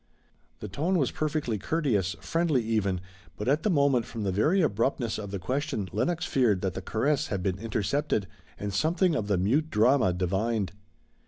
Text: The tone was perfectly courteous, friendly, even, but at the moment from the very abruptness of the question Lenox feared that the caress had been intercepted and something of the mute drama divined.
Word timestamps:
The 0.61 0.67
tone 0.67 0.97
was 0.97 1.11
perfectly 1.11 1.59
courteous, 1.59 2.15
friendly, 2.21 2.63
even, 2.63 3.01
but 3.37 3.47
at 3.47 3.61
the 3.61 3.69
moment 3.69 4.03
from 4.07 4.23
the 4.23 4.31
very 4.31 4.59
abruptness 4.63 5.19
of 5.19 5.29
the 5.29 5.37
question 5.37 5.89
Lenox 5.93 6.25
feared 6.25 6.61
that 6.61 6.73
the 6.73 6.81
caress 6.81 7.27
had 7.27 7.43
been 7.43 7.59
intercepted 7.59 8.25
and 8.57 8.73
something 8.73 9.13
of 9.13 9.27
the 9.27 9.37
mute 9.37 9.69
drama 9.69 10.11
divined. 10.11 10.71